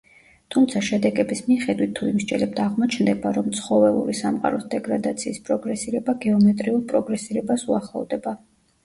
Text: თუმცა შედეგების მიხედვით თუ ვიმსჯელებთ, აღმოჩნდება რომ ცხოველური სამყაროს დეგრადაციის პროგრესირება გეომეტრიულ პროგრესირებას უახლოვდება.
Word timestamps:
თუმცა 0.53 0.79
შედეგების 0.85 1.41
მიხედვით 1.49 1.91
თუ 1.99 2.07
ვიმსჯელებთ, 2.07 2.61
აღმოჩნდება 2.63 3.33
რომ 3.35 3.51
ცხოველური 3.57 4.15
სამყაროს 4.21 4.65
დეგრადაციის 4.71 5.37
პროგრესირება 5.51 6.17
გეომეტრიულ 6.25 6.83
პროგრესირებას 6.95 7.67
უახლოვდება. 7.75 8.35